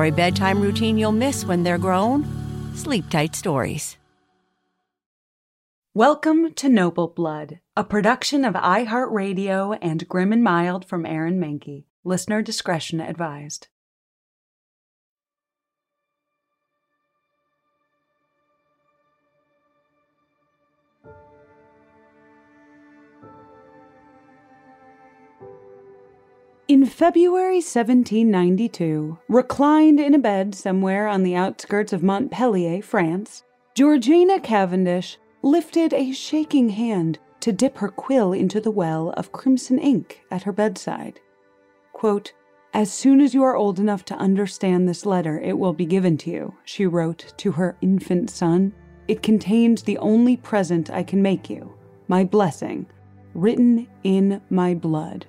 [0.00, 2.24] For a bedtime routine you'll miss when they're grown,
[2.74, 3.98] Sleep Tight Stories.
[5.92, 11.84] Welcome to Noble Blood, a production of iHeartRadio and Grim and Mild from Aaron Mahnke.
[12.02, 13.68] Listener discretion advised.
[26.70, 33.42] In February 1792, reclined in a bed somewhere on the outskirts of Montpellier, France,
[33.74, 39.80] Georgiana Cavendish lifted a shaking hand to dip her quill into the well of crimson
[39.80, 41.18] ink at her bedside.
[41.92, 42.34] Quote,
[42.72, 46.16] as soon as you are old enough to understand this letter, it will be given
[46.18, 48.72] to you, she wrote to her infant son.
[49.08, 51.74] It contains the only present I can make you,
[52.06, 52.86] my blessing,
[53.34, 55.26] written in my blood.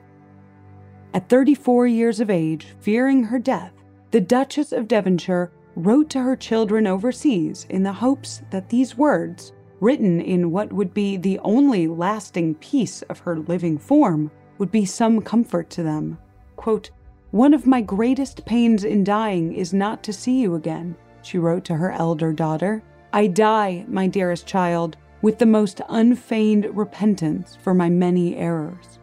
[1.13, 3.73] At 34 years of age, fearing her death,
[4.11, 9.51] the Duchess of Devonshire wrote to her children overseas in the hopes that these words,
[9.81, 14.85] written in what would be the only lasting piece of her living form, would be
[14.85, 16.17] some comfort to them.
[16.55, 16.91] Quote,
[17.31, 21.65] One of my greatest pains in dying is not to see you again, she wrote
[21.65, 22.83] to her elder daughter.
[23.11, 28.99] I die, my dearest child, with the most unfeigned repentance for my many errors.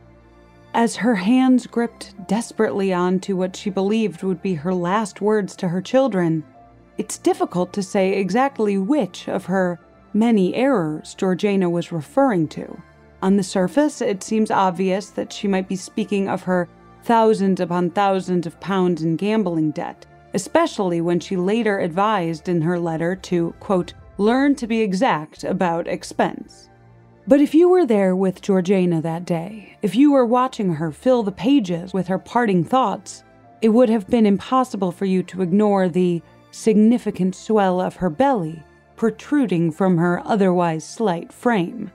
[0.74, 5.68] As her hands gripped desperately onto what she believed would be her last words to
[5.68, 6.44] her children,
[6.98, 9.80] it's difficult to say exactly which of her
[10.12, 12.82] many errors Georgiana was referring to.
[13.22, 16.68] On the surface, it seems obvious that she might be speaking of her
[17.02, 22.78] thousands upon thousands of pounds in gambling debt, especially when she later advised in her
[22.78, 26.68] letter to, quote, learn to be exact about expense.
[27.28, 31.22] But if you were there with Georgiana that day, if you were watching her fill
[31.22, 33.22] the pages with her parting thoughts,
[33.60, 36.22] it would have been impossible for you to ignore the
[36.52, 38.62] significant swell of her belly
[38.96, 41.90] protruding from her otherwise slight frame.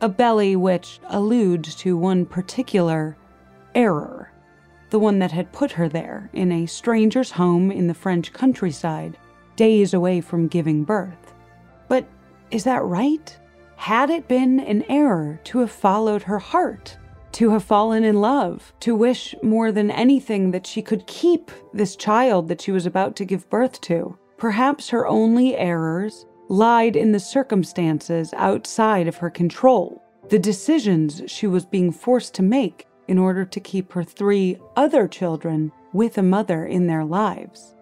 [0.00, 3.18] A belly which alludes to one particular
[3.74, 4.32] error,
[4.88, 9.18] the one that had put her there in a stranger's home in the French countryside,
[9.56, 11.34] days away from giving birth.
[11.86, 12.06] But
[12.50, 13.36] is that right?
[13.80, 16.98] Had it been an error to have followed her heart,
[17.32, 21.96] to have fallen in love, to wish more than anything that she could keep this
[21.96, 24.18] child that she was about to give birth to?
[24.36, 31.46] Perhaps her only errors lied in the circumstances outside of her control, the decisions she
[31.46, 36.22] was being forced to make in order to keep her three other children with a
[36.22, 37.74] mother in their lives.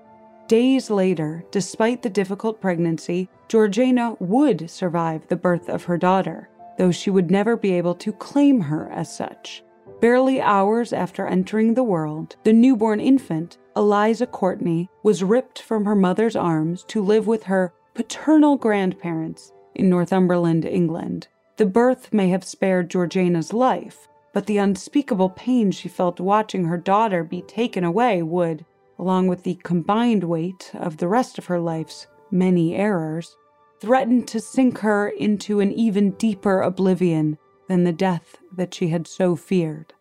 [0.49, 6.49] Days later, despite the difficult pregnancy, Georgiana would survive the birth of her daughter,
[6.79, 9.63] though she would never be able to claim her as such.
[10.01, 15.95] Barely hours after entering the world, the newborn infant, Eliza Courtney, was ripped from her
[15.95, 21.29] mother's arms to live with her paternal grandparents in Northumberland, England.
[21.59, 26.79] The birth may have spared Georgiana's life, but the unspeakable pain she felt watching her
[26.79, 28.65] daughter be taken away would,
[28.99, 33.37] along with the combined weight of the rest of her life's many errors,
[33.81, 37.39] threatened to sink her into an even deeper oblivion
[37.69, 39.93] than the death that she had so feared.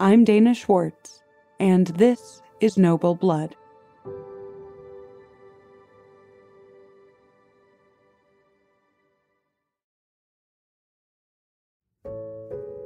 [0.00, 1.22] I'm Dana Schwartz,
[1.60, 3.54] and this is Noble Blood.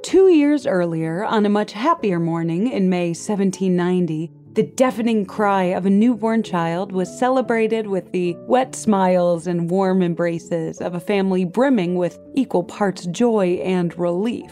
[0.03, 5.85] Two years earlier, on a much happier morning in May 1790, the deafening cry of
[5.85, 11.45] a newborn child was celebrated with the wet smiles and warm embraces of a family
[11.45, 14.51] brimming with equal parts joy and relief.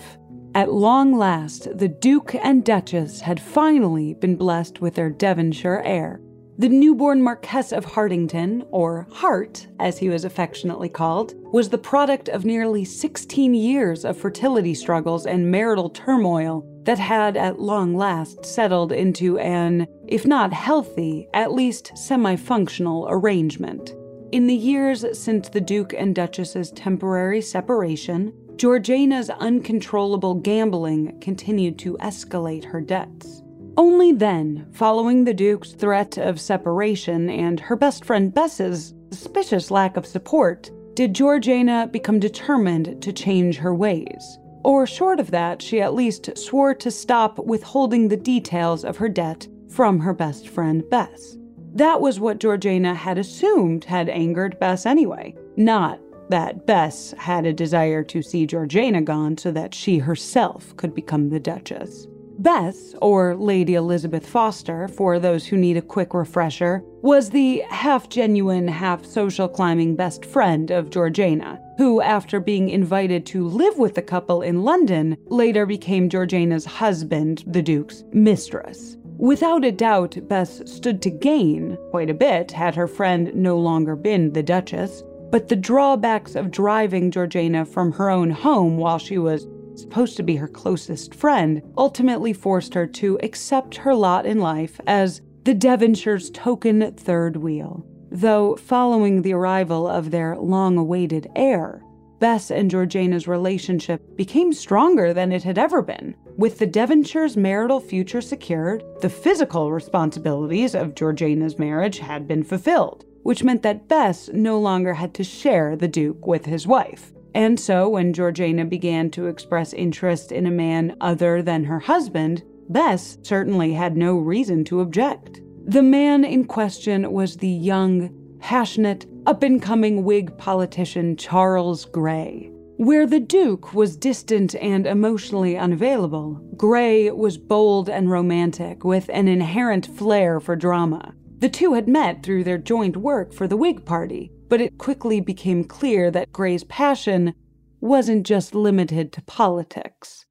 [0.56, 6.22] At long last, the Duke and Duchess had finally been blessed with their Devonshire heir.
[6.58, 12.30] The newborn Marquess of Hartington, or Hart as he was affectionately called, was the product
[12.30, 18.44] of nearly 16 years of fertility struggles and marital turmoil that had at long last
[18.44, 23.94] settled into an, if not healthy, at least semi functional arrangement.
[24.32, 31.96] In the years since the Duke and Duchess's temporary separation, Georgiana's uncontrollable gambling continued to
[32.02, 33.44] escalate her debts.
[33.78, 39.96] Only then, following the Duke's threat of separation and her best friend Bess's suspicious lack
[39.96, 44.40] of support did Georgiana become determined to change her ways.
[44.64, 49.10] Or, short of that, she at least swore to stop withholding the details of her
[49.10, 51.38] debt from her best friend Bess.
[51.74, 57.54] That was what Georgiana had assumed had angered Bess anyway, not that Bess had a
[57.54, 62.08] desire to see Georgiana gone so that she herself could become the Duchess.
[62.40, 68.08] Bess, or Lady Elizabeth Foster, for those who need a quick refresher, was the half
[68.08, 73.96] genuine, half social climbing best friend of Georgiana, who, after being invited to live with
[73.96, 78.96] the couple in London, later became Georgiana's husband, the Duke's mistress.
[79.18, 83.98] Without a doubt, Bess stood to gain quite a bit had her friend no longer
[83.98, 89.18] been the Duchess, but the drawbacks of driving Georgiana from her own home while she
[89.18, 89.46] was
[89.82, 94.80] supposed to be her closest friend, ultimately forced her to accept her lot in life
[94.88, 97.86] as the Devonshire's token third wheel.
[98.12, 101.84] Though, following the arrival of their long awaited heir,
[102.20, 106.16] Bess and Georgiana's relationship became stronger than it had ever been.
[106.38, 113.06] With the Devonshires' marital future secured, the physical responsibilities of Georgiana's marriage had been fulfilled,
[113.24, 117.14] which meant that Bess no longer had to share the Duke with his wife.
[117.34, 122.44] And so, when Georgiana began to express interest in a man other than her husband,
[122.70, 125.42] Bess certainly had no reason to object.
[125.66, 128.10] The man in question was the young,
[128.40, 132.52] passionate, up and coming Whig politician Charles Grey.
[132.78, 139.28] Where the Duke was distant and emotionally unavailable, Grey was bold and romantic, with an
[139.28, 141.14] inherent flair for drama.
[141.40, 145.22] The two had met through their joint work for the Whig Party, but it quickly
[145.22, 147.34] became clear that Grey's passion
[147.80, 150.26] wasn't just limited to politics.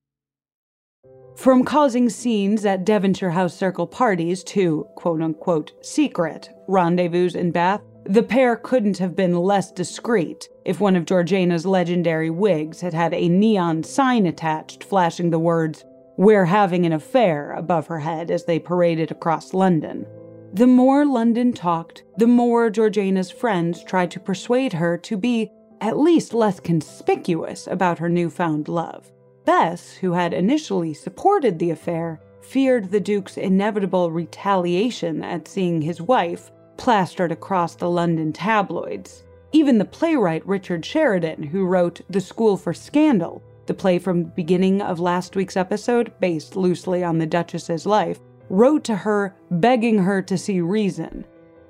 [1.37, 7.81] From causing scenes at Devonshire House Circle parties to quote unquote secret rendezvous in Bath,
[8.05, 13.15] the pair couldn't have been less discreet if one of Georgiana's legendary wigs had had
[13.15, 15.85] a neon sign attached flashing the words,
[16.17, 20.07] We're having an affair above her head as they paraded across London.
[20.55, 25.51] The more London talked, the more Georgiana's friends tried to persuade her to be
[25.81, 29.13] at least less conspicuous about her newfound love.
[29.45, 36.01] Bess, who had initially supported the affair, feared the Duke's inevitable retaliation at seeing his
[36.01, 39.25] wife plastered across the London tabloids.
[39.53, 44.31] Even the playwright Richard Sheridan, who wrote The School for Scandal, the play from the
[44.31, 48.19] beginning of last week's episode, based loosely on the Duchess's life,
[48.49, 51.25] wrote to her begging her to see reason.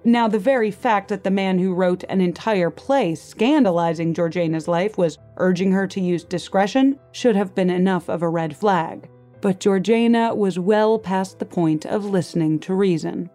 [0.04, 4.96] Now, the very fact that the man who wrote an entire play scandalizing Georgiana's life
[4.96, 9.10] was urging her to use discretion should have been enough of a red flag.
[9.40, 13.30] But Georgiana was well past the point of listening to reason.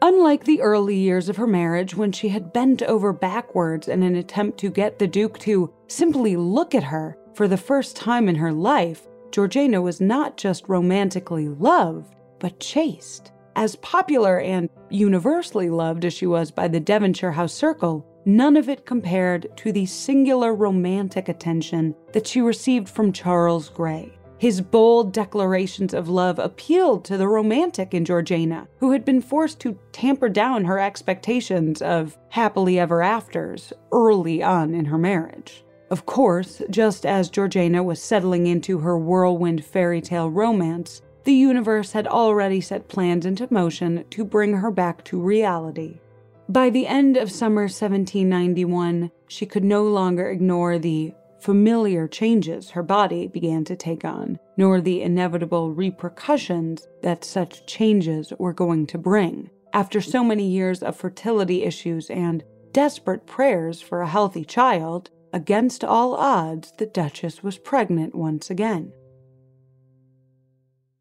[0.00, 4.14] Unlike the early years of her marriage, when she had bent over backwards in an
[4.14, 8.36] attempt to get the Duke to simply look at her for the first time in
[8.36, 13.32] her life, Georgiana was not just romantically loved, but chased.
[13.56, 18.68] As popular and universally loved as she was by the Devonshire House Circle, none of
[18.68, 24.12] it compared to the singular romantic attention that she received from Charles Grey.
[24.38, 29.58] His bold declarations of love appealed to the romantic in Georgiana, who had been forced
[29.60, 35.64] to tamper down her expectations of happily ever afters early on in her marriage.
[35.90, 41.92] Of course, just as Georgiana was settling into her whirlwind fairy tale romance, the universe
[41.92, 46.00] had already set plans into motion to bring her back to reality.
[46.48, 52.82] By the end of summer 1791, she could no longer ignore the familiar changes her
[52.82, 58.96] body began to take on, nor the inevitable repercussions that such changes were going to
[58.96, 59.50] bring.
[59.74, 62.42] After so many years of fertility issues and
[62.72, 68.94] desperate prayers for a healthy child, against all odds, the Duchess was pregnant once again.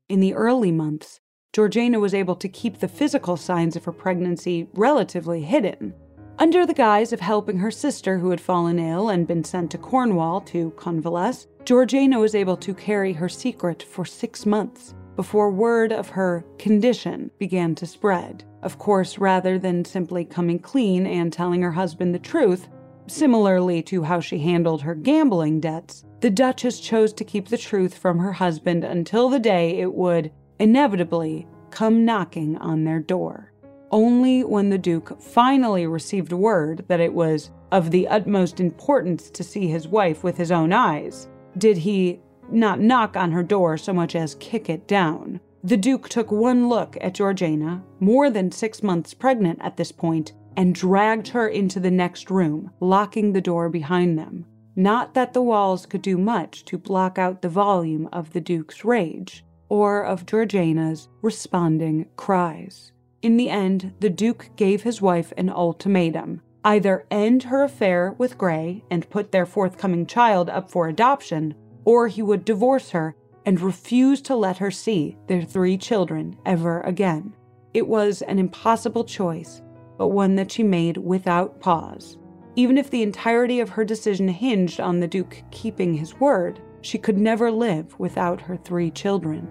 [0.10, 1.20] In the early months,
[1.52, 5.94] Georgiana was able to keep the physical signs of her pregnancy relatively hidden.
[6.40, 9.78] Under the guise of helping her sister, who had fallen ill and been sent to
[9.78, 15.92] Cornwall to convalesce, Georgiana was able to carry her secret for six months before word
[15.92, 18.46] of her condition began to spread.
[18.64, 22.70] Of course, rather than simply coming clean and telling her husband the truth,
[23.08, 27.98] similarly to how she handled her gambling debts, the Duchess chose to keep the truth
[27.98, 33.52] from her husband until the day it would, inevitably, come knocking on their door.
[33.92, 39.44] Only when the Duke finally received word that it was of the utmost importance to
[39.44, 42.20] see his wife with his own eyes did he
[42.50, 45.40] not knock on her door so much as kick it down.
[45.64, 50.34] The Duke took one look at Georgiana, more than six months pregnant at this point,
[50.56, 54.46] and dragged her into the next room, locking the door behind them.
[54.80, 58.86] Not that the walls could do much to block out the volume of the Duke's
[58.86, 62.92] rage, or of Georgiana's responding cries.
[63.24, 68.38] In the end, the Duke gave his wife an ultimatum either end her affair with
[68.38, 73.16] Grey and put their forthcoming child up for adoption, or he would divorce her
[73.48, 77.34] and refuse to let her see their three children ever again.
[77.74, 79.62] It was an impossible choice,
[79.98, 82.18] but one that she made without pause.
[82.58, 86.98] Even if the entirety of her decision hinged on the Duke keeping his word, she
[86.98, 89.48] could never live without her three children.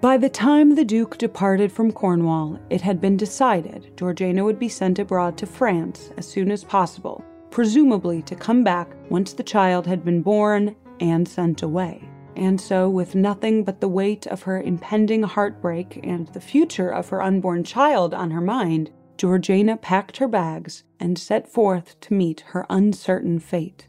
[0.00, 4.68] By the time the Duke departed from Cornwall, it had been decided Georgiana would be
[4.68, 9.84] sent abroad to France as soon as possible, presumably to come back once the child
[9.84, 12.08] had been born and sent away.
[12.36, 17.08] And so, with nothing but the weight of her impending heartbreak and the future of
[17.08, 22.40] her unborn child on her mind, Georgiana packed her bags and set forth to meet
[22.48, 23.88] her uncertain fate.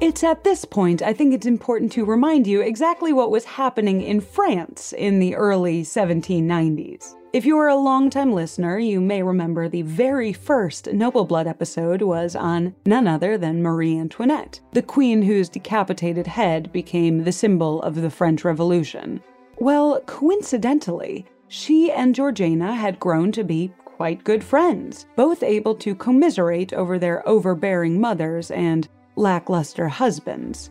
[0.00, 4.02] It's at this point I think it's important to remind you exactly what was happening
[4.02, 7.14] in France in the early 1790s.
[7.32, 12.02] If you are a longtime listener, you may remember the very first Noble Blood episode
[12.02, 17.80] was on none other than Marie Antoinette, the queen whose decapitated head became the symbol
[17.80, 19.22] of the French Revolution.
[19.58, 25.94] Well, coincidentally, she and Georgiana had grown to be quite good friends, both able to
[25.94, 28.86] commiserate over their overbearing mothers and
[29.16, 30.70] lackluster husbands.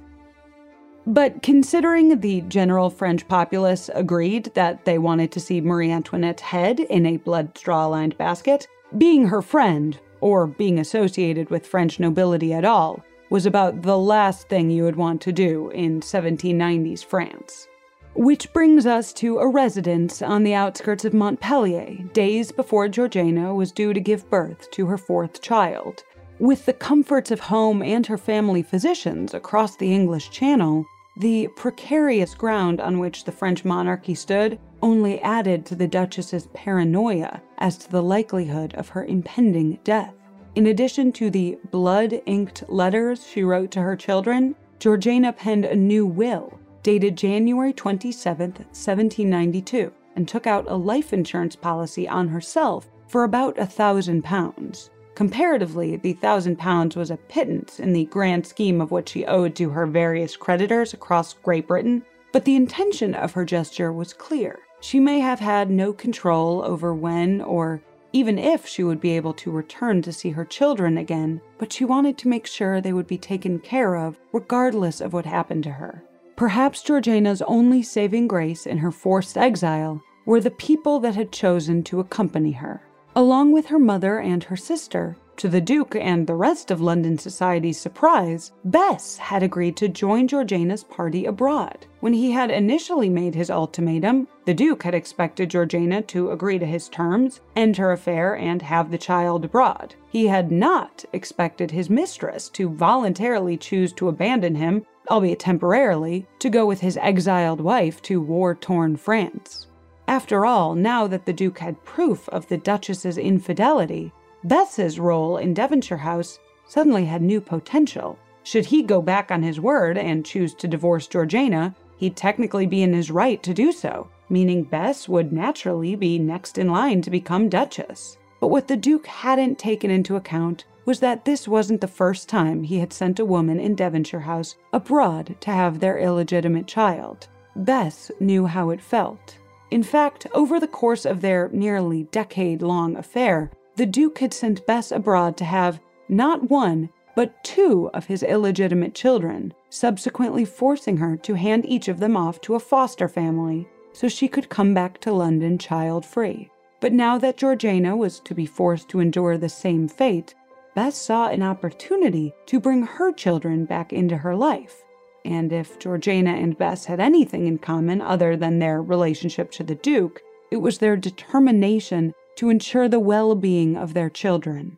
[1.08, 6.80] But considering the general French populace agreed that they wanted to see Marie Antoinette's head
[6.80, 8.68] in a blood straw lined basket,
[8.98, 14.48] being her friend, or being associated with French nobility at all, was about the last
[14.48, 17.68] thing you would want to do in 1790s France.
[18.14, 23.72] Which brings us to a residence on the outskirts of Montpellier, days before Georgiana was
[23.72, 26.04] due to give birth to her fourth child.
[26.42, 32.34] With the comforts of home and her family physicians across the English Channel, the precarious
[32.34, 37.92] ground on which the French monarchy stood only added to the Duchess's paranoia as to
[37.92, 40.16] the likelihood of her impending death.
[40.56, 45.76] In addition to the blood inked letters she wrote to her children, Georgiana penned a
[45.76, 52.90] new will dated January 27, 1792, and took out a life insurance policy on herself
[53.08, 54.90] for about a thousand pounds.
[55.22, 59.54] Comparatively, the thousand pounds was a pittance in the grand scheme of what she owed
[59.54, 62.02] to her various creditors across Great Britain,
[62.32, 64.58] but the intention of her gesture was clear.
[64.80, 69.36] She may have had no control over when or even if she would be able
[69.36, 73.06] to return to see her children again, but she wanted to make sure they would
[73.06, 76.04] be taken care of regardless of what happened to her.
[76.36, 81.84] Perhaps Georgiana's only saving grace in her forced exile were the people that had chosen
[81.84, 82.82] to accompany her.
[83.14, 87.18] Along with her mother and her sister, to the Duke and the rest of London
[87.18, 91.88] society's surprise, Bess had agreed to join Georgiana's party abroad.
[92.00, 96.66] When he had initially made his ultimatum, the Duke had expected Georgiana to agree to
[96.66, 99.96] his terms, end her affair, and have the child abroad.
[100.10, 106.50] He had not expected his mistress to voluntarily choose to abandon him, albeit temporarily, to
[106.50, 109.68] go with his exiled wife to war torn France.
[110.08, 114.12] After all, now that the Duke had proof of the Duchess's infidelity,
[114.44, 118.18] Bess's role in Devonshire House suddenly had new potential.
[118.44, 122.82] Should he go back on his word and choose to divorce Georgiana, he'd technically be
[122.82, 127.12] in his right to do so, meaning Bess would naturally be next in line to
[127.12, 128.18] become Duchess.
[128.40, 132.64] But what the Duke hadn't taken into account was that this wasn't the first time
[132.64, 137.28] he had sent a woman in Devonshire House abroad to have their illegitimate child.
[137.56, 139.38] Bess knew how it felt.
[139.72, 144.66] In fact, over the course of their nearly decade long affair, the Duke had sent
[144.68, 151.16] Bess abroad to have not one, but two of his illegitimate children, subsequently forcing her
[151.18, 155.00] to hand each of them off to a foster family so she could come back
[155.00, 156.50] to London child free.
[156.80, 160.34] But now that Georgiana was to be forced to endure the same fate,
[160.76, 164.84] Bess saw an opportunity to bring her children back into her life.
[165.24, 169.76] And if Georgiana and Bess had anything in common other than their relationship to the
[169.76, 174.78] Duke, it was their determination to ensure the well being of their children.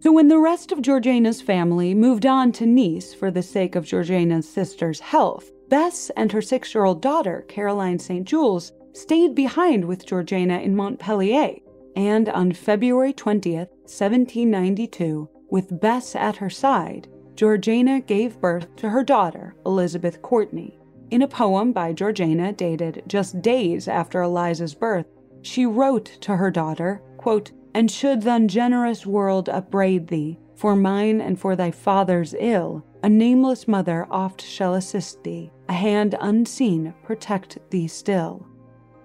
[0.00, 3.84] So, when the rest of Georgiana's family moved on to Nice for the sake of
[3.84, 8.26] Georgiana's sister's health, Bess and her six year old daughter, Caroline St.
[8.26, 11.56] Jules, stayed behind with Georgiana in Montpellier.
[11.96, 19.04] And on February 20th, 1792, with Bess at her side, Georgiana gave birth to her
[19.04, 20.76] daughter, Elizabeth Courtney.
[21.12, 25.06] In a poem by Georgiana dated just days after Eliza's birth,
[25.42, 31.20] she wrote to her daughter, quote, And should th' ungenerous world upbraid thee, for mine
[31.20, 36.92] and for thy father's ill, a nameless mother oft shall assist thee, a hand unseen
[37.04, 38.48] protect thee still.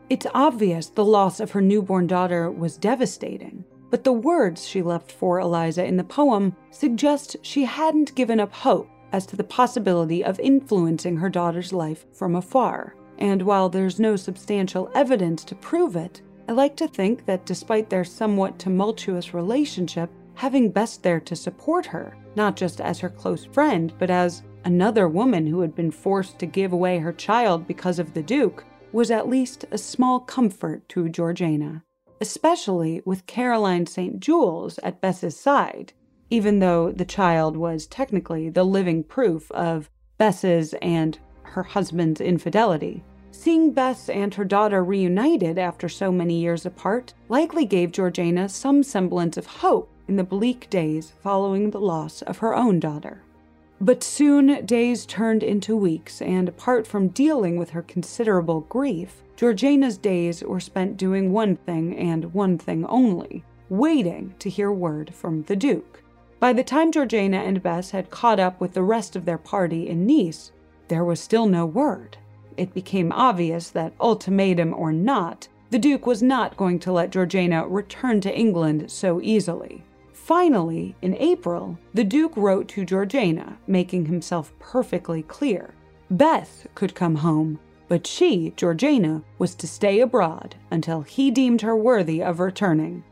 [0.10, 3.64] It's obvious the loss of her newborn daughter was devastating,
[3.94, 8.52] but the words she left for Eliza in the poem suggest she hadn't given up
[8.52, 12.96] hope as to the possibility of influencing her daughter's life from afar.
[13.20, 17.92] And while there's no substantial evidence to prove it, I like to think that despite
[17.92, 23.46] their somewhat tumultuous relationship, having Bess there to support her, not just as her close
[23.46, 28.00] friend, but as another woman who had been forced to give away her child because
[28.00, 31.84] of the Duke, was at least a small comfort to Georgiana,
[32.22, 34.20] especially with Caroline St.
[34.20, 35.94] Jules at Bess's side,
[36.30, 43.04] even though the child was technically the living proof of Bess's and her husband's infidelity.
[43.32, 48.84] Seeing Bess and her daughter reunited after so many years apart likely gave Georgiana some
[48.84, 53.24] semblance of hope in the bleak days following the loss of her own daughter.
[53.82, 59.98] But soon days turned into weeks, and apart from dealing with her considerable grief, Georgiana's
[59.98, 65.42] days were spent doing one thing and one thing only waiting to hear word from
[65.44, 66.04] the Duke.
[66.40, 69.90] By the time Georgiana and Bess had caught up with the rest of their party
[69.90, 70.52] in Nice,
[70.90, 72.18] there was still no word.
[72.58, 77.68] It became obvious that, ultimatum or not, the Duke was not going to let Georgiana
[77.68, 79.84] return to England so easily.
[80.12, 85.74] Finally, in April, the Duke wrote to Georgiana, making himself perfectly clear.
[86.12, 87.60] Bess could come home,
[87.94, 93.04] but she, Georgiana, was to stay abroad until he deemed her worthy of returning.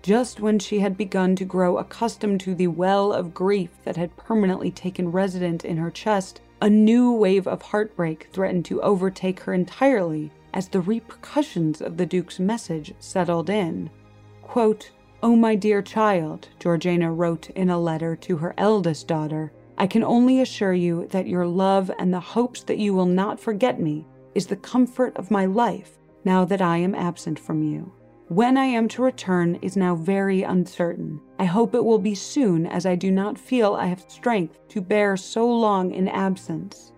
[0.00, 4.16] Just when she had begun to grow accustomed to the well of grief that had
[4.16, 9.52] permanently taken residence in her chest, a new wave of heartbreak threatened to overtake her
[9.52, 13.90] entirely as the repercussions of the Duke's message settled in.
[14.40, 19.86] Quote, Oh, my dear child, Georgiana wrote in a letter to her eldest daughter, I
[19.86, 23.78] can only assure you that your love and the hopes that you will not forget
[23.78, 27.92] me is the comfort of my life now that I am absent from you.
[28.28, 31.20] When I am to return is now very uncertain.
[31.38, 34.80] I hope it will be soon, as I do not feel I have strength to
[34.80, 36.92] bear so long in absence.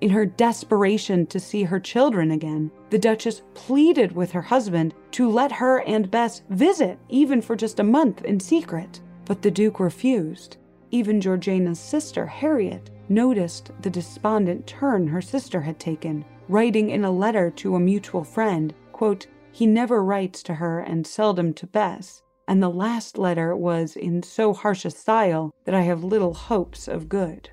[0.00, 5.30] In her desperation to see her children again, the Duchess pleaded with her husband to
[5.30, 9.00] let her and Bess visit, even for just a month in secret.
[9.24, 10.56] But the Duke refused.
[10.90, 17.10] Even Georgiana's sister, Harriet, noticed the despondent turn her sister had taken, writing in a
[17.10, 22.22] letter to a mutual friend, quote, He never writes to her and seldom to Bess,
[22.48, 26.88] and the last letter was in so harsh a style that I have little hopes
[26.88, 27.50] of good.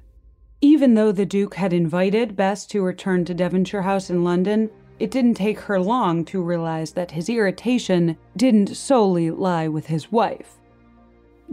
[0.62, 5.12] Even though the Duke had invited Bess to return to Devonshire House in London, it
[5.12, 10.58] didn't take her long to realize that his irritation didn't solely lie with his wife.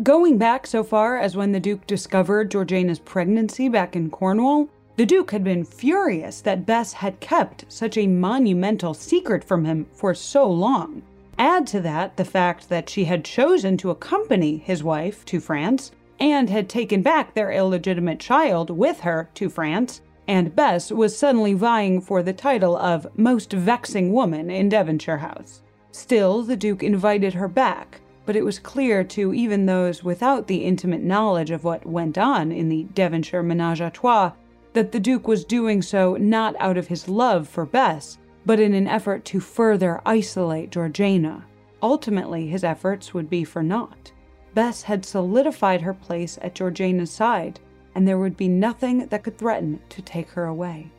[0.03, 5.07] Going back so far as when the Duke discovered Georgiana's pregnancy back in Cornwall, the
[5.07, 10.15] Duke had been furious that Bess had kept such a monumental secret from him for
[10.15, 11.03] so long.
[11.39, 15.93] Add to that the fact that she had chosen to accompany his wife to France
[16.19, 21.53] and had taken back their illegitimate child with her to France, and Bess was suddenly
[21.53, 25.61] vying for the title of most vexing woman in Devonshire House.
[25.93, 30.65] Still, the Duke invited her back, but it was clear to even those without the
[30.65, 34.33] intimate knowledge of what went on in the Devonshire menage a trois
[34.77, 38.75] that the Duke was doing so not out of his love for Bess, but in
[38.75, 41.47] an effort to further isolate Georgiana.
[41.83, 44.13] Ultimately, his efforts would be for naught.
[44.53, 47.59] Bess had solidified her place at Georgiana's side,
[47.95, 50.91] and there would be nothing that could threaten to take her away.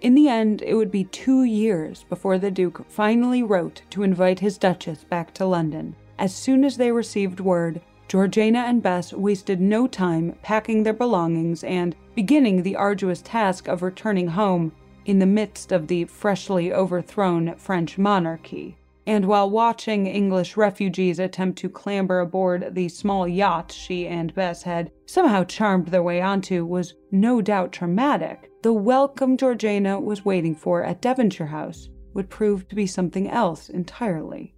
[0.00, 4.40] In the end, it would be two years before the Duke finally wrote to invite
[4.40, 5.94] his Duchess back to London.
[6.18, 7.80] As soon as they received word,
[8.10, 13.84] Georgiana and Bess wasted no time packing their belongings and beginning the arduous task of
[13.84, 14.72] returning home
[15.04, 21.56] in the midst of the freshly overthrown French monarchy and while watching English refugees attempt
[21.56, 26.64] to clamber aboard the small yacht she and Bess had somehow charmed their way onto
[26.64, 32.66] was no doubt traumatic, the welcome Georgiana was waiting for at Devonshire House would prove
[32.66, 34.52] to be something else entirely.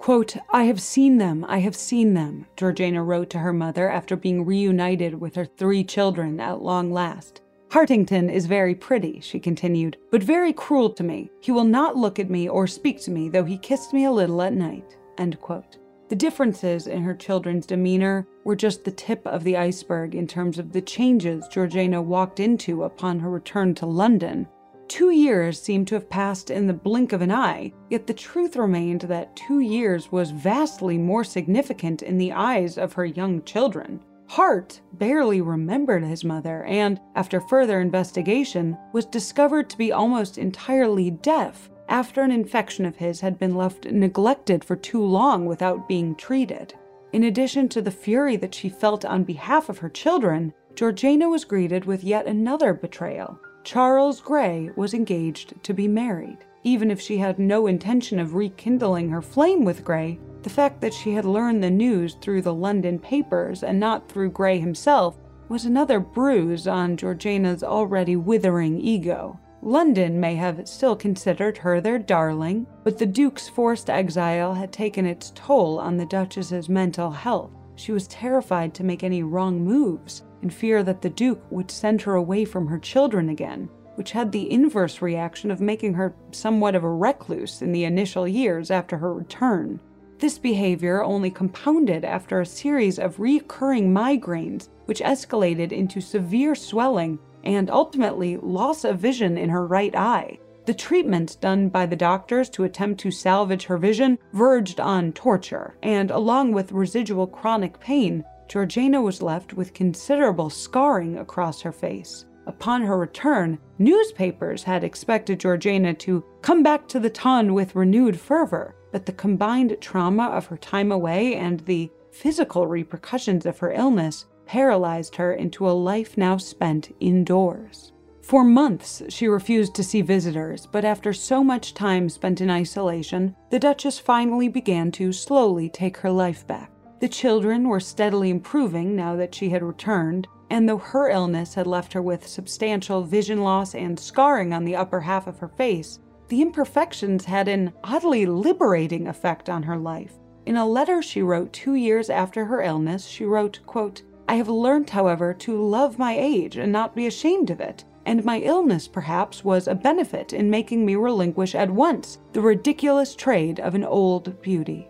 [0.00, 4.16] Quote, I have seen them, I have seen them, Georgiana wrote to her mother after
[4.16, 7.42] being reunited with her three children at long last.
[7.70, 11.30] Hartington is very pretty, she continued, but very cruel to me.
[11.40, 14.10] He will not look at me or speak to me, though he kissed me a
[14.10, 14.96] little at night.
[15.18, 20.58] The differences in her children's demeanor were just the tip of the iceberg in terms
[20.58, 24.48] of the changes Georgiana walked into upon her return to London.
[24.90, 28.56] Two years seemed to have passed in the blink of an eye, yet the truth
[28.56, 34.00] remained that two years was vastly more significant in the eyes of her young children.
[34.26, 41.08] Hart barely remembered his mother and, after further investigation, was discovered to be almost entirely
[41.08, 46.16] deaf after an infection of his had been left neglected for too long without being
[46.16, 46.74] treated.
[47.12, 51.44] In addition to the fury that she felt on behalf of her children, Georgiana was
[51.44, 53.38] greeted with yet another betrayal.
[53.62, 56.38] Charles Grey was engaged to be married.
[56.62, 60.94] Even if she had no intention of rekindling her flame with Grey, the fact that
[60.94, 65.16] she had learned the news through the London papers and not through Grey himself
[65.48, 69.38] was another bruise on Georgiana's already withering ego.
[69.62, 75.04] London may have still considered her their darling, but the Duke's forced exile had taken
[75.04, 77.50] its toll on the Duchess's mental health.
[77.80, 82.02] She was terrified to make any wrong moves, in fear that the Duke would send
[82.02, 86.74] her away from her children again, which had the inverse reaction of making her somewhat
[86.74, 89.80] of a recluse in the initial years after her return.
[90.18, 97.18] This behavior only compounded after a series of recurring migraines, which escalated into severe swelling
[97.44, 100.38] and ultimately loss of vision in her right eye.
[100.70, 105.74] The treatment done by the doctors to attempt to salvage her vision verged on torture,
[105.82, 112.24] and along with residual chronic pain, Georgiana was left with considerable scarring across her face.
[112.46, 118.20] Upon her return, newspapers had expected Georgiana to come back to the ton with renewed
[118.20, 123.72] fervor, but the combined trauma of her time away and the physical repercussions of her
[123.72, 127.89] illness paralyzed her into a life now spent indoors.
[128.30, 133.34] For months, she refused to see visitors, but after so much time spent in isolation,
[133.50, 136.70] the Duchess finally began to slowly take her life back.
[137.00, 141.66] The children were steadily improving now that she had returned, and though her illness had
[141.66, 145.98] left her with substantial vision loss and scarring on the upper half of her face,
[146.28, 150.12] the imperfections had an oddly liberating effect on her life.
[150.46, 154.48] In a letter she wrote two years after her illness, she wrote, quote, I have
[154.48, 158.88] learnt, however, to love my age and not be ashamed of it, and my illness
[158.88, 163.84] perhaps was a benefit in making me relinquish at once the ridiculous trade of an
[163.84, 164.88] old beauty.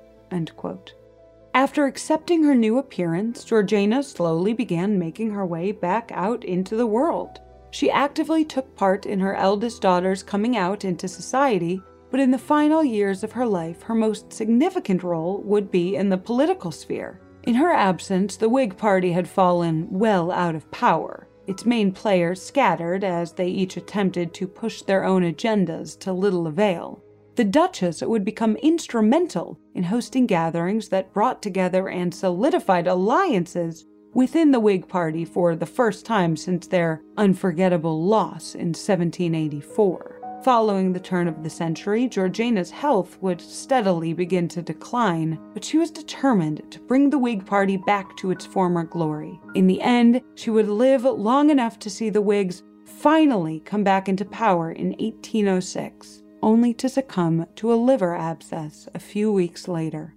[1.53, 6.87] After accepting her new appearance, Georgiana slowly began making her way back out into the
[6.87, 7.41] world.
[7.73, 12.39] She actively took part in her eldest daughter's coming out into society, but in the
[12.39, 17.21] final years of her life, her most significant role would be in the political sphere.
[17.45, 22.43] In her absence, the Whig Party had fallen well out of power, its main players
[22.43, 27.03] scattered as they each attempted to push their own agendas to little avail.
[27.37, 34.51] The Duchess would become instrumental in hosting gatherings that brought together and solidified alliances within
[34.51, 40.10] the Whig Party for the first time since their unforgettable loss in 1784.
[40.43, 45.77] Following the turn of the century, Georgiana's health would steadily begin to decline, but she
[45.77, 49.39] was determined to bring the Whig Party back to its former glory.
[49.55, 54.09] In the end, she would live long enough to see the Whigs finally come back
[54.09, 60.15] into power in 1806, only to succumb to a liver abscess a few weeks later.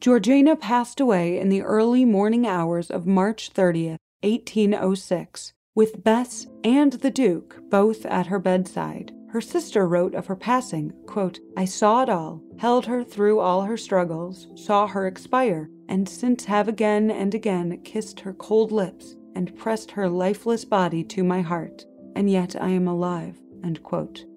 [0.00, 6.94] Georgiana passed away in the early morning hours of March 30th, 1806, with Bess and
[6.94, 9.12] the Duke both at her bedside.
[9.28, 13.60] Her sister wrote of her passing, quote, I saw it all, held her through all
[13.62, 19.16] her struggles, saw her expire, and since have again and again kissed her cold lips
[19.34, 21.84] and pressed her lifeless body to my heart,
[22.16, 23.36] and yet I am alive.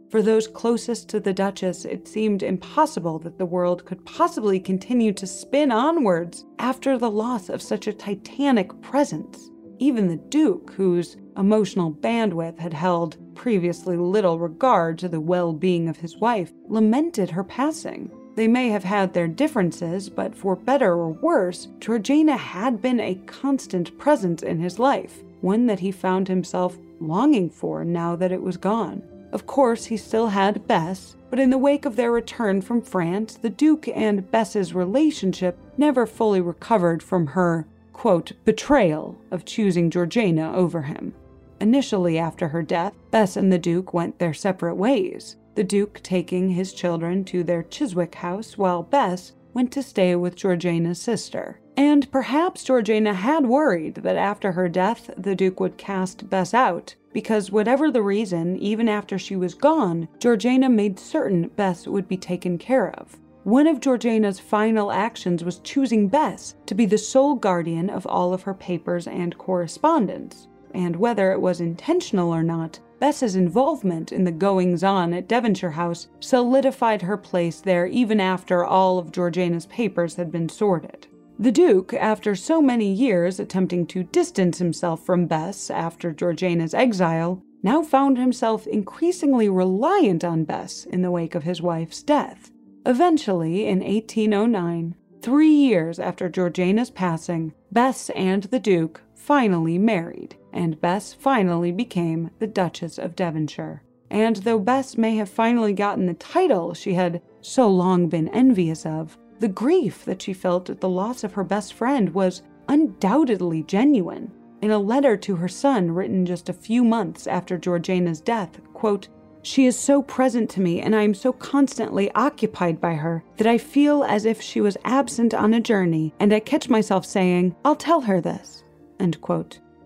[0.09, 5.13] For those closest to the Duchess, it seemed impossible that the world could possibly continue
[5.13, 9.49] to spin onwards after the loss of such a titanic presence.
[9.77, 15.87] Even the Duke, whose emotional bandwidth had held previously little regard to the well being
[15.87, 18.11] of his wife, lamented her passing.
[18.35, 23.15] They may have had their differences, but for better or worse, Georgiana had been a
[23.25, 28.41] constant presence in his life, one that he found himself longing for now that it
[28.41, 29.01] was gone.
[29.31, 33.35] Of course, he still had Bess, but in the wake of their return from France,
[33.35, 37.65] the Duke and Bess's relationship never fully recovered from her
[37.99, 41.13] quote, betrayal of choosing Georgiana over him.
[41.61, 46.49] Initially, after her death, Bess and the Duke went their separate ways, the Duke taking
[46.49, 51.59] his children to their Chiswick house while Bess went to stay with Georgiana's sister.
[51.75, 56.95] And perhaps Georgiana had worried that after her death, the Duke would cast Bess out,
[57.13, 62.17] because whatever the reason, even after she was gone, Georgiana made certain Bess would be
[62.17, 63.17] taken care of.
[63.43, 68.33] one of Georgiana's final actions was choosing Bess to be the sole guardian of all
[68.33, 70.47] of her papers and correspondence.
[70.73, 75.71] And whether it was intentional or not, Bess's involvement in the goings on at Devonshire
[75.71, 81.07] House solidified her place there even after all of Georgiana's papers had been sorted.
[81.39, 87.41] The Duke, after so many years attempting to distance himself from Bess after Georgiana's exile,
[87.63, 92.51] now found himself increasingly reliant on Bess in the wake of his wife's death.
[92.85, 100.81] Eventually, in 1809, three years after Georgiana's passing, Bess and the Duke finally married, and
[100.81, 103.83] Bess finally became the Duchess of Devonshire.
[104.09, 108.87] And though Bess may have finally gotten the title she had so long been envious
[108.87, 113.61] of, the grief that she felt at the loss of her best friend was undoubtedly
[113.61, 114.31] genuine.
[114.63, 119.09] In a letter to her son written just a few months after Georgiana's death, quote,
[119.43, 123.45] she is so present to me and I am so constantly occupied by her that
[123.45, 127.55] I feel as if she was absent on a journey, and I catch myself saying,
[127.63, 128.63] I'll tell her this.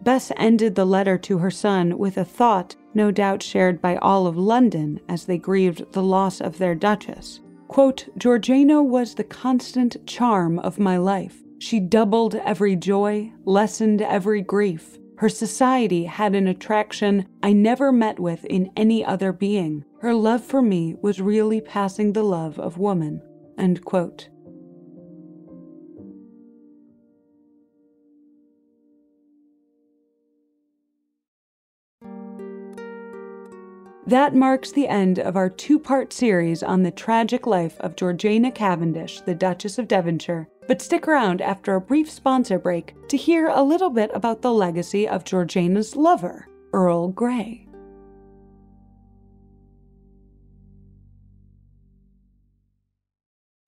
[0.01, 4.27] Bess ended the letter to her son with a thought no doubt shared by all
[4.27, 7.39] of London as they grieved the loss of their Duchess.
[7.67, 11.41] Quote, Georgiana was the constant charm of my life.
[11.59, 14.99] She doubled every joy, lessened every grief.
[15.17, 19.85] Her society had an attraction I never met with in any other being.
[20.01, 23.21] Her love for me was really passing the love of woman.
[23.57, 24.29] End quote.
[34.05, 38.51] That marks the end of our two part series on the tragic life of Georgiana
[38.51, 40.49] Cavendish, the Duchess of Devonshire.
[40.67, 44.53] But stick around after a brief sponsor break to hear a little bit about the
[44.53, 47.62] legacy of Georgiana's lover, Earl Grey.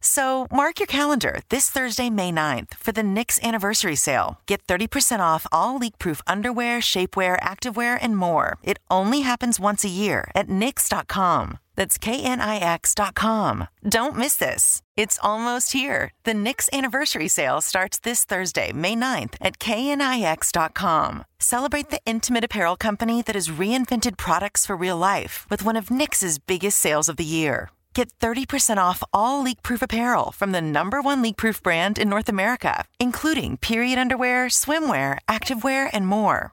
[0.00, 4.40] So mark your calendar this Thursday, May 9th for the Knix anniversary sale.
[4.46, 8.58] Get 30% off all leak-proof underwear, shapewear, activewear, and more.
[8.62, 11.58] It only happens once a year at knix.com.
[11.76, 13.68] That's K-N-I-X.com.
[13.88, 14.82] Don't miss this.
[14.96, 16.12] It's almost here.
[16.24, 21.24] The Knix anniversary sale starts this Thursday, May 9th at KNIX.com.
[21.38, 25.88] Celebrate the intimate apparel company that has reinvented products for real life with one of
[25.88, 27.70] Knix's biggest sales of the year.
[27.92, 32.84] Get 30% off all leak-proof apparel from the number one leak-proof brand in North America,
[32.98, 36.52] including period underwear, swimwear, activewear, and more.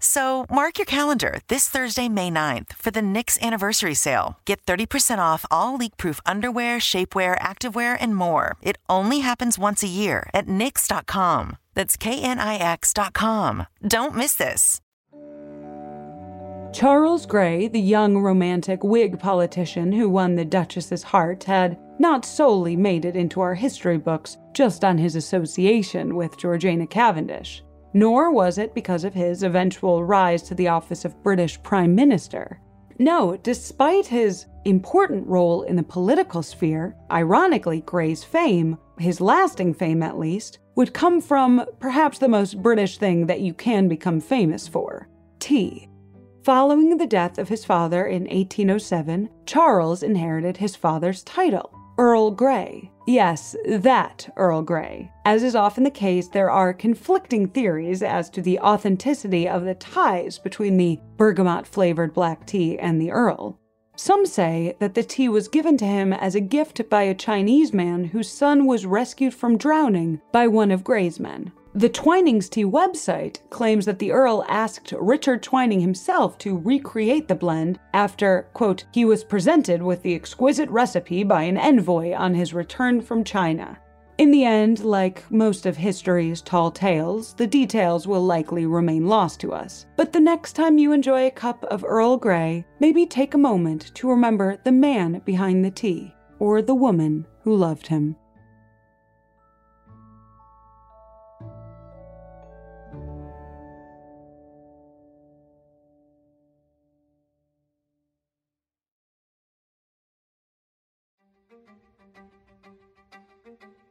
[0.00, 4.38] So mark your calendar this Thursday, May 9th for the Knix anniversary sale.
[4.44, 8.56] Get 30% off all leak-proof underwear, shapewear, activewear, and more.
[8.62, 11.56] It only happens once a year at knix.com.
[11.74, 13.66] That's K-N-I-X.com.
[13.86, 14.80] Don't miss this.
[16.72, 22.76] Charles Grey, the young romantic Whig politician who won the Duchess's heart, had not solely
[22.76, 28.58] made it into our history books just on his association with Georgiana Cavendish nor was
[28.58, 32.60] it because of his eventual rise to the office of British Prime Minister.
[32.98, 40.02] No, despite his important role in the political sphere, ironically, Grey's fame, his lasting fame
[40.02, 44.66] at least, would come from perhaps the most British thing that you can become famous
[44.66, 45.88] for tea.
[46.42, 52.92] Following the death of his father in 1807, Charles inherited his father's title, Earl Grey.
[53.08, 55.10] Yes, that Earl Grey.
[55.24, 59.74] As is often the case, there are conflicting theories as to the authenticity of the
[59.74, 63.58] ties between the bergamot flavored black tea and the Earl.
[63.96, 67.72] Some say that the tea was given to him as a gift by a Chinese
[67.72, 71.50] man whose son was rescued from drowning by one of Grey's men.
[71.74, 77.34] The Twinings Tea website claims that the Earl asked Richard Twining himself to recreate the
[77.34, 82.54] blend after, quote, he was presented with the exquisite recipe by an envoy on his
[82.54, 83.78] return from China.
[84.16, 89.38] In the end, like most of history's tall tales, the details will likely remain lost
[89.40, 89.86] to us.
[89.96, 93.94] But the next time you enjoy a cup of Earl Grey, maybe take a moment
[93.94, 98.16] to remember the man behind the tea, or the woman who loved him.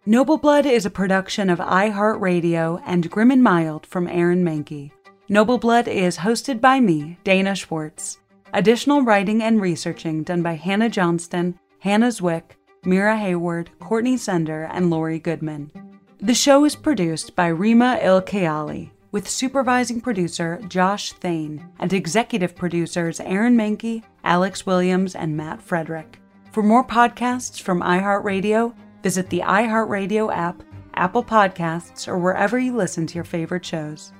[0.09, 4.89] Noble Blood is a production of iHeartRadio and Grim and Mild from Aaron Mahnke.
[5.27, 8.17] Noble Blood is hosted by me, Dana Schwartz.
[8.53, 12.51] Additional writing and researching done by Hannah Johnston, Hannah Zwick,
[12.85, 15.73] Mira Hayward, Courtney Sender, and Lori Goodman.
[16.21, 23.19] The show is produced by Rima Ilkayali, with supervising producer Josh Thane and executive producers
[23.19, 26.21] Aaron Mahnke, Alex Williams, and Matt Frederick.
[26.53, 30.63] For more podcasts from iHeartRadio, Visit the iHeartRadio app,
[30.95, 34.11] Apple Podcasts, or wherever you listen to your favorite shows.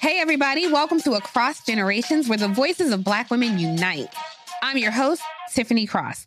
[0.00, 4.14] Hey, everybody, welcome to Across Generations, where the voices of Black women unite.
[4.62, 6.26] I'm your host, Tiffany Cross.